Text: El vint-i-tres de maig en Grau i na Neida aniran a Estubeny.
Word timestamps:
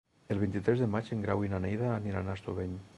El 0.35 0.39
vint-i-tres 0.43 0.81
de 0.85 0.89
maig 0.95 1.13
en 1.17 1.23
Grau 1.27 1.47
i 1.49 1.53
na 1.55 1.63
Neida 1.69 1.95
aniran 2.01 2.29
a 2.33 2.41
Estubeny. 2.43 2.79